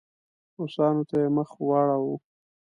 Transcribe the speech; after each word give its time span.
روسانو 0.59 1.03
ته 1.09 1.15
یې 1.21 1.27
مخ 1.35 1.49
واړاوه. 1.67 2.15